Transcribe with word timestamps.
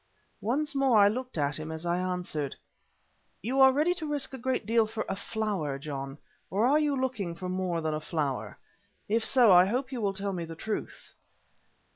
Once 0.41 0.73
more 0.73 0.97
I 0.97 1.07
looked 1.07 1.37
at 1.37 1.59
him 1.59 1.71
as 1.71 1.85
I 1.85 1.99
answered: 1.99 2.55
"You 3.43 3.59
are 3.61 3.71
ready 3.71 3.93
to 3.93 4.07
risk 4.07 4.33
a 4.33 4.37
great 4.39 4.65
deal 4.65 4.87
for 4.87 5.05
a 5.07 5.15
flower, 5.15 5.77
John. 5.77 6.17
Or 6.49 6.65
are 6.65 6.79
you 6.79 6.99
looking 6.99 7.35
for 7.35 7.47
more 7.49 7.81
than 7.81 7.93
a 7.93 8.01
flower? 8.01 8.57
If 9.07 9.23
so, 9.23 9.51
I 9.51 9.65
hope 9.67 9.91
you 9.91 10.01
will 10.01 10.13
tell 10.13 10.33
me 10.33 10.43
the 10.43 10.55
truth." 10.55 11.13